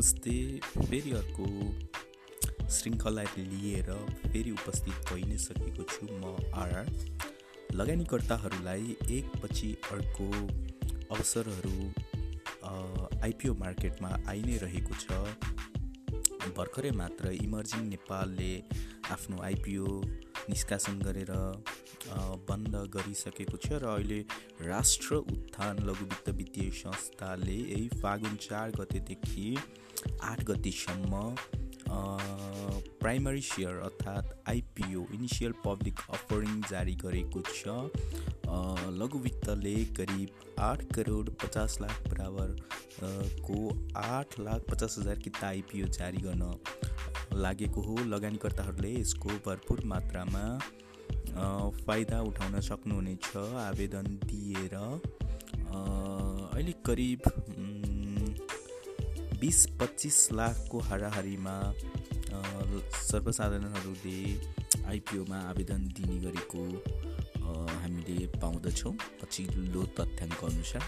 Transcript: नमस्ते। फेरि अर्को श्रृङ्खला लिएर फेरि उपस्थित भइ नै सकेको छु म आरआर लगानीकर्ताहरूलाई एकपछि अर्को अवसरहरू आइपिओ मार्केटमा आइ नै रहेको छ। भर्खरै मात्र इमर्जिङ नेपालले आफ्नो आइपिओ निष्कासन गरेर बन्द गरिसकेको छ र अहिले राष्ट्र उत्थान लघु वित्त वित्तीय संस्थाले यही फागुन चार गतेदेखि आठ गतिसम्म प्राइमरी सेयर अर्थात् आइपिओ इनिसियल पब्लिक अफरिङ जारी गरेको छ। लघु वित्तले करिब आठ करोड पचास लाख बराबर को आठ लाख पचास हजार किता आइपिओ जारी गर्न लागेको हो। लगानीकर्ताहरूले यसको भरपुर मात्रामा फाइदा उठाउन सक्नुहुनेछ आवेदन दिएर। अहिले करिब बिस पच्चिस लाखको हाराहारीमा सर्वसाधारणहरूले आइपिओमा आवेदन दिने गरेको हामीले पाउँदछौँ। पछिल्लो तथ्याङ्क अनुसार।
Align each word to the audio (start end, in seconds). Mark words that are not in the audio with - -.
नमस्ते। 0.00 0.60
फेरि 0.66 1.10
अर्को 1.12 1.46
श्रृङ्खला 2.72 3.22
लिएर 3.36 3.88
फेरि 4.26 4.50
उपस्थित 4.50 4.94
भइ 5.08 5.24
नै 5.28 5.36
सकेको 5.38 5.84
छु 5.90 6.06
म 6.12 6.30
आरआर 6.60 6.86
लगानीकर्ताहरूलाई 7.80 8.96
एकपछि 9.16 9.68
अर्को 9.96 10.28
अवसरहरू 11.16 11.74
आइपिओ 13.28 13.54
मार्केटमा 13.64 14.14
आइ 14.32 14.40
नै 14.48 14.56
रहेको 14.64 14.94
छ। 15.04 15.04
भर्खरै 16.56 16.92
मात्र 17.02 17.36
इमर्जिङ 17.44 17.82
नेपालले 17.92 18.52
आफ्नो 19.18 19.42
आइपिओ 19.50 19.86
निष्कासन 20.48 20.96
गरेर 21.08 21.34
बन्द 22.50 22.76
गरिसकेको 22.94 23.56
छ 23.58 23.80
र 23.82 23.86
अहिले 23.86 24.20
राष्ट्र 24.66 25.16
उत्थान 25.34 25.78
लघु 25.88 26.04
वित्त 26.04 26.28
वित्तीय 26.36 26.70
संस्थाले 26.76 27.56
यही 27.56 27.88
फागुन 28.02 28.36
चार 28.42 28.70
गतेदेखि 28.80 29.56
आठ 30.24 30.44
गतिसम्म 30.50 31.22
प्राइमरी 33.00 33.40
सेयर 33.42 33.78
अर्थात् 33.84 34.34
आइपिओ 34.48 35.04
इनिसियल 35.14 35.52
पब्लिक 35.64 36.00
अफरिङ 36.10 36.60
जारी 36.70 36.94
गरेको 37.04 37.40
छ। 37.48 37.62
लघु 39.00 39.18
वित्तले 39.18 39.74
करिब 39.96 40.28
आठ 40.60 40.84
करोड 40.94 41.30
पचास 41.42 41.78
लाख 41.80 42.02
बराबर 42.08 42.56
को 43.46 43.58
आठ 43.98 44.38
लाख 44.40 44.60
पचास 44.70 44.96
हजार 44.98 45.18
किता 45.26 45.46
आइपिओ 45.48 45.86
जारी 45.98 46.22
गर्न 46.22 46.44
लागेको 47.42 47.80
हो। 47.82 47.96
लगानीकर्ताहरूले 48.06 48.92
यसको 49.00 49.28
भरपुर 49.46 49.84
मात्रामा 49.86 50.44
फाइदा 51.86 52.20
उठाउन 52.22 52.60
सक्नुहुनेछ 52.60 53.36
आवेदन 53.36 54.06
दिएर। 54.24 54.74
अहिले 55.70 56.74
करिब 56.86 57.22
बिस 59.40 59.58
पच्चिस 59.80 60.18
लाखको 60.32 60.78
हाराहारीमा 60.88 61.56
सर्वसाधारणहरूले 63.02 64.18
आइपिओमा 64.90 65.38
आवेदन 65.50 65.80
दिने 65.96 66.16
गरेको 66.20 66.62
हामीले 67.80 68.26
पाउँदछौँ। 68.40 68.94
पछिल्लो 69.22 69.82
तथ्याङ्क 69.96 70.44
अनुसार। 70.44 70.84